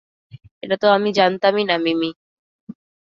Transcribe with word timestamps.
এটাতো 0.63 0.87
আমি 0.89 1.09
জানতাম-ই 1.13 1.63
না 1.65 1.75
মিমি। 1.77 2.09